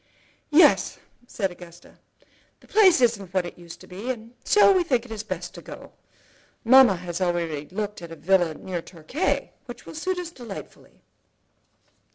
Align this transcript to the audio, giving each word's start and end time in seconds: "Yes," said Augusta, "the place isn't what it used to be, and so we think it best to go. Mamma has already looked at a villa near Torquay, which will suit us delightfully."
"Yes," 0.49 0.97
said 1.27 1.51
Augusta, 1.51 1.99
"the 2.59 2.67
place 2.67 3.01
isn't 3.01 3.31
what 3.35 3.45
it 3.45 3.55
used 3.55 3.79
to 3.81 3.87
be, 3.87 4.09
and 4.09 4.33
so 4.43 4.71
we 4.71 4.83
think 4.83 5.05
it 5.05 5.27
best 5.27 5.53
to 5.53 5.61
go. 5.61 5.91
Mamma 6.63 6.95
has 6.95 7.21
already 7.21 7.67
looked 7.69 8.01
at 8.01 8.11
a 8.11 8.15
villa 8.15 8.55
near 8.55 8.81
Torquay, 8.81 9.51
which 9.67 9.85
will 9.85 9.93
suit 9.93 10.17
us 10.17 10.31
delightfully." 10.31 11.03